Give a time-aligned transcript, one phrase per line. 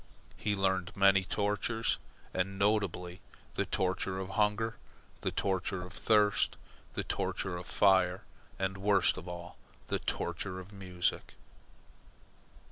[0.35, 1.99] He learned many tortures,
[2.33, 3.21] and, notably,
[3.53, 4.77] the torture of hunger,
[5.21, 6.57] the torture of thirst,
[6.95, 8.23] the torture of fire,
[8.57, 9.59] and, worst of all,
[9.89, 11.35] the torture of music.